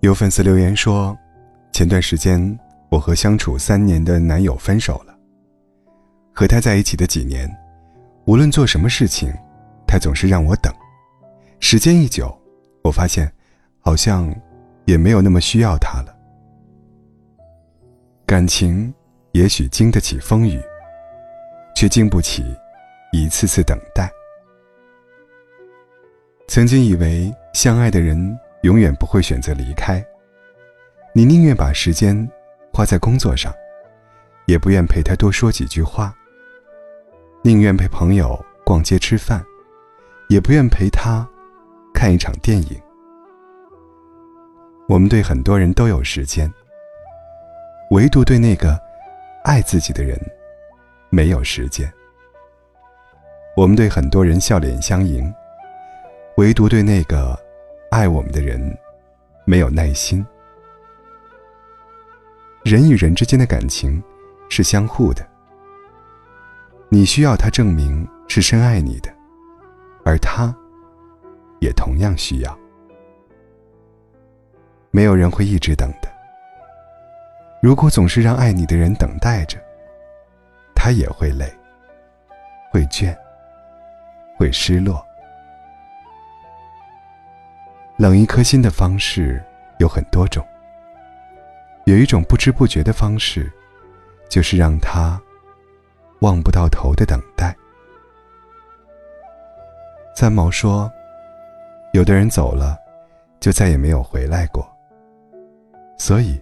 [0.00, 1.16] 有粉丝留言说，
[1.72, 2.58] 前段时间
[2.90, 5.14] 我和相处三年的男友分手了。
[6.32, 7.50] 和他在一起的几年，
[8.26, 9.32] 无论做什么事情，
[9.86, 10.72] 他总是让我等。
[11.60, 12.36] 时间一久，
[12.82, 13.32] 我发现，
[13.80, 14.32] 好像
[14.84, 16.14] 也没有那么需要他了。
[18.26, 18.92] 感情
[19.32, 20.60] 也许经得起风雨，
[21.74, 22.44] 却经不起
[23.12, 24.10] 一次次等待。
[26.48, 30.04] 曾经以为相爱的人永远不会选择离开，
[31.12, 32.28] 你宁愿把时间
[32.72, 33.54] 花在工作上，
[34.46, 36.12] 也不愿陪他多说几句话。
[37.42, 39.40] 宁愿陪朋友逛街吃饭，
[40.28, 41.24] 也不愿陪他
[41.94, 42.82] 看一场电影。
[44.88, 46.52] 我们对很多人都有时间，
[47.92, 48.76] 唯独对那个
[49.44, 50.20] 爱自己的人
[51.08, 51.88] 没有时间。
[53.56, 55.32] 我们对很多人笑脸相迎，
[56.36, 57.38] 唯独对那个
[57.96, 58.60] 爱我们的人
[59.46, 60.22] 没有耐心。
[62.62, 64.02] 人与人之间的感情
[64.50, 65.26] 是相互的。
[66.90, 69.10] 你需要他证明是深爱你的，
[70.04, 70.54] 而他，
[71.58, 72.58] 也同样需要。
[74.90, 76.08] 没有人会一直等的。
[77.62, 79.58] 如果总是让爱你的人等待着，
[80.74, 81.50] 他也会累，
[82.70, 83.16] 会倦，
[84.36, 85.02] 会失落。
[87.96, 89.42] 冷一颗心的方式
[89.78, 90.46] 有很多种，
[91.86, 93.50] 有一种不知不觉的方式，
[94.28, 95.20] 就是让他。
[96.20, 97.54] 望不到头的等待。
[100.14, 100.90] 三毛说
[101.92, 102.74] ：“有的人走了，
[103.38, 104.66] 就再也没有回来过。
[105.98, 106.40] 所以，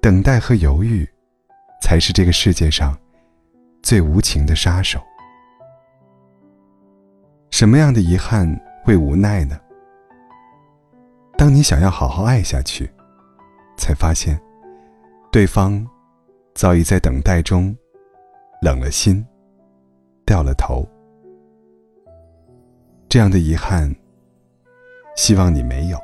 [0.00, 1.06] 等待和犹豫，
[1.82, 2.96] 才是这个世界上
[3.82, 5.02] 最无情的杀手。
[7.50, 8.48] 什么样的遗憾
[8.84, 9.58] 会无奈呢？
[11.36, 12.90] 当你想要好好爱下去，
[13.76, 14.40] 才发现，
[15.30, 15.86] 对方
[16.54, 17.74] 早已在等待中。”
[18.62, 19.26] 冷了心，
[20.24, 20.88] 掉了头，
[23.08, 23.92] 这样的遗憾，
[25.16, 25.98] 希望你没有。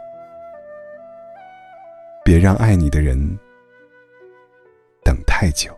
[2.24, 3.16] 别让爱你的人
[5.04, 5.72] 等太久。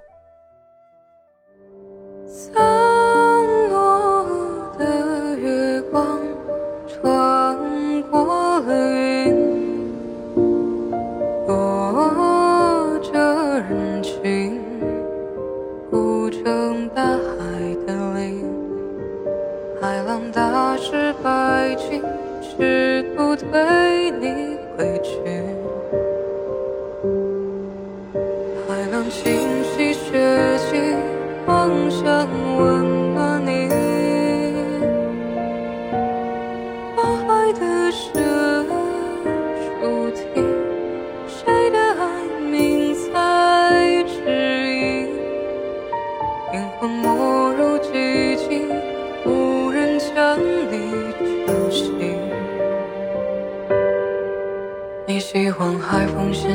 [21.22, 22.02] 爱情
[22.40, 25.18] 试图推你回去，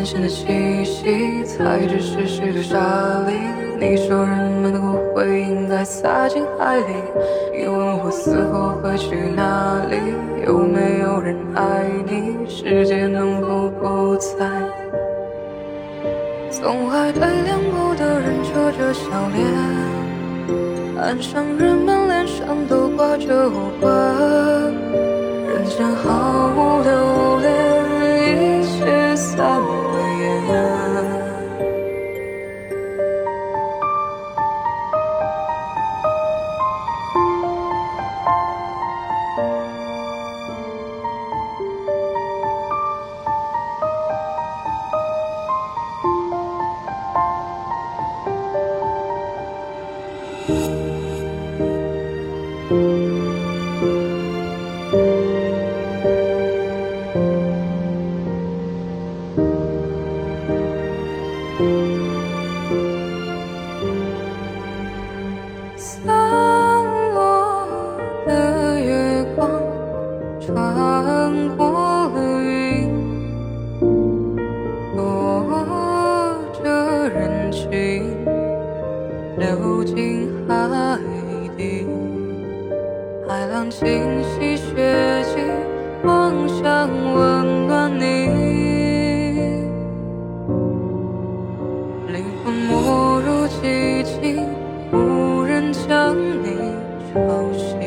[0.06, 2.78] 风咸咸的气息，猜这是谁的沙
[3.26, 3.34] 粒？
[3.80, 6.84] 你说人们的骨灰应该撒进海里。
[7.52, 9.98] 你问我死后会去哪里？
[10.46, 12.48] 有没有人爱你？
[12.48, 14.46] 世界能否不再？
[16.52, 23.92] 总爱对恋过的人扯着笑脸，岸上人们脸上都挂着无关。
[25.48, 26.75] 人间毫无
[79.86, 80.98] 进海
[81.56, 81.86] 底，
[83.28, 85.40] 海浪清洗血迹，
[86.04, 88.02] 妄想温暖你。
[92.12, 94.50] 灵魂没入寂静，
[94.92, 96.74] 无人将你。
[97.14, 97.20] 吵
[97.54, 97.78] 醒。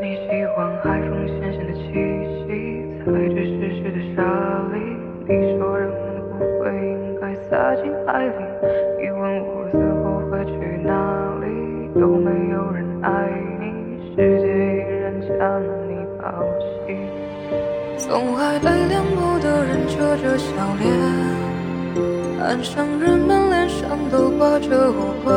[0.00, 0.04] 你。
[0.14, 1.82] 喜欢海风咸咸的气
[2.38, 2.46] 息，
[3.00, 4.18] 踩着湿湿的沙
[4.72, 4.74] 粒。
[5.26, 5.58] 你。
[5.58, 8.30] 说人们的骨灰应该撒进海里。
[18.10, 20.46] 从海对凉薄的人扯着笑
[20.80, 20.90] 脸，
[22.40, 25.32] 岸上人们脸上都挂着无关，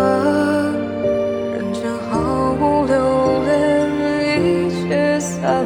[1.54, 3.88] 人间毫无留恋，
[4.68, 5.64] 一切散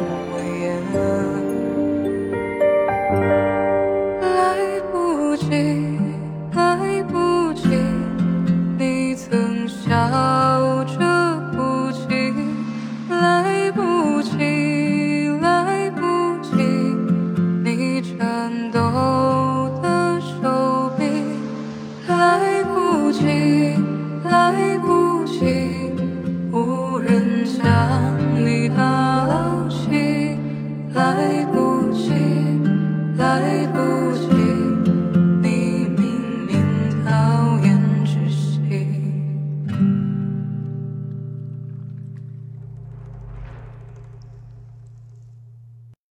[23.18, 23.74] 不及，
[24.22, 24.97] 来不